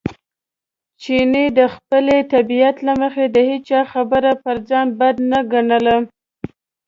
[1.01, 5.97] چیني د خپلې طبیعت له مخې د هېچا خبره پر ځان بد نه ګڼله.